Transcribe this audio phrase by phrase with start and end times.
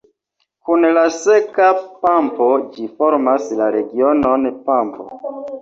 [0.67, 1.67] Kun la Seka
[2.05, 5.11] Pampo ĝi formas la regionon Pampo.